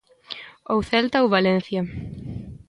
[0.73, 1.81] Ou Celta ou Valencia.